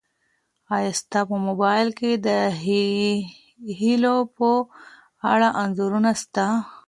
ایا 0.75 0.91
ستا 0.99 1.19
په 1.29 1.35
موبایل 1.47 1.87
کي 1.99 2.11
د 2.27 2.27
هیلو 3.81 4.15
په 4.37 4.49
اړه 5.31 5.47
انځورونه 5.61 6.11
سته؟ 6.21 6.45